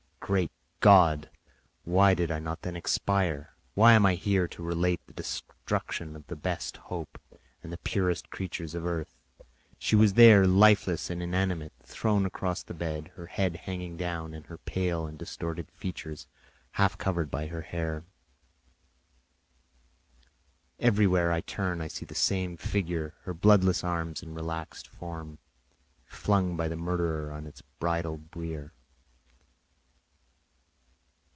Great 0.31 0.51
God! 0.79 1.29
Why 1.83 2.13
did 2.13 2.31
I 2.31 2.39
not 2.39 2.61
then 2.61 2.77
expire! 2.77 3.53
Why 3.73 3.91
am 3.91 4.05
I 4.05 4.15
here 4.15 4.47
to 4.49 4.63
relate 4.63 5.01
the 5.05 5.11
destruction 5.11 6.15
of 6.15 6.25
the 6.27 6.37
best 6.37 6.77
hope 6.77 7.19
and 7.61 7.73
the 7.73 7.77
purest 7.77 8.29
creature 8.29 8.63
on 8.77 8.87
earth? 8.87 9.13
She 9.77 9.93
was 9.93 10.13
there, 10.13 10.47
lifeless 10.47 11.09
and 11.09 11.21
inanimate, 11.21 11.73
thrown 11.83 12.25
across 12.25 12.63
the 12.63 12.73
bed, 12.73 13.09
her 13.17 13.25
head 13.25 13.57
hanging 13.65 13.97
down 13.97 14.33
and 14.33 14.45
her 14.45 14.57
pale 14.59 15.05
and 15.05 15.19
distorted 15.19 15.69
features 15.69 16.27
half 16.73 16.97
covered 16.97 17.29
by 17.29 17.47
her 17.47 17.63
hair. 17.63 18.05
Everywhere 20.79 21.33
I 21.33 21.41
turn 21.41 21.81
I 21.81 21.89
see 21.89 22.05
the 22.05 22.15
same 22.15 22.55
figure—her 22.55 23.33
bloodless 23.33 23.83
arms 23.83 24.23
and 24.23 24.33
relaxed 24.33 24.87
form 24.87 25.39
flung 26.05 26.55
by 26.55 26.69
the 26.69 26.77
murderer 26.77 27.33
on 27.33 27.45
its 27.45 27.61
bridal 27.79 28.15
bier. 28.17 28.71